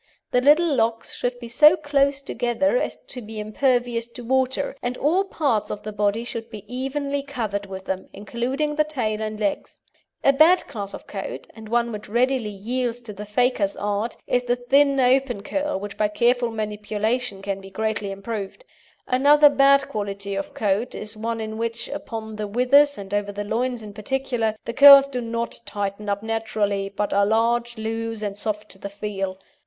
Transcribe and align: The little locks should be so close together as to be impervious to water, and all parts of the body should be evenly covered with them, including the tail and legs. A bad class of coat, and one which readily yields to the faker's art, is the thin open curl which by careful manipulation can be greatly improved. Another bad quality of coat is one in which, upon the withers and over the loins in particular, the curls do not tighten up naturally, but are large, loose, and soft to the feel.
The 0.31 0.41
little 0.41 0.73
locks 0.73 1.13
should 1.13 1.37
be 1.39 1.47
so 1.47 1.77
close 1.77 2.21
together 2.21 2.75
as 2.77 2.95
to 3.09 3.21
be 3.21 3.39
impervious 3.39 4.07
to 4.07 4.23
water, 4.23 4.75
and 4.81 4.97
all 4.97 5.23
parts 5.25 5.69
of 5.69 5.83
the 5.83 5.91
body 5.93 6.23
should 6.23 6.49
be 6.49 6.65
evenly 6.67 7.21
covered 7.21 7.67
with 7.67 7.85
them, 7.85 8.09
including 8.11 8.73
the 8.73 8.83
tail 8.83 9.21
and 9.21 9.39
legs. 9.39 9.77
A 10.23 10.33
bad 10.33 10.67
class 10.67 10.95
of 10.95 11.05
coat, 11.05 11.45
and 11.55 11.69
one 11.69 11.91
which 11.91 12.09
readily 12.09 12.49
yields 12.49 12.99
to 13.01 13.13
the 13.13 13.27
faker's 13.27 13.77
art, 13.77 14.17
is 14.25 14.41
the 14.41 14.55
thin 14.55 14.99
open 14.99 15.43
curl 15.43 15.79
which 15.79 15.97
by 15.97 16.07
careful 16.07 16.49
manipulation 16.49 17.43
can 17.43 17.61
be 17.61 17.69
greatly 17.69 18.09
improved. 18.09 18.65
Another 19.05 19.49
bad 19.51 19.87
quality 19.87 20.33
of 20.33 20.55
coat 20.55 20.95
is 20.95 21.15
one 21.15 21.39
in 21.39 21.59
which, 21.59 21.89
upon 21.89 22.37
the 22.37 22.47
withers 22.47 22.97
and 22.97 23.13
over 23.13 23.31
the 23.31 23.43
loins 23.43 23.83
in 23.83 23.93
particular, 23.93 24.55
the 24.65 24.73
curls 24.73 25.07
do 25.07 25.21
not 25.21 25.59
tighten 25.67 26.09
up 26.09 26.23
naturally, 26.23 26.89
but 26.89 27.13
are 27.13 27.23
large, 27.27 27.77
loose, 27.77 28.23
and 28.23 28.35
soft 28.35 28.67
to 28.71 28.79
the 28.79 28.89
feel. 28.89 29.37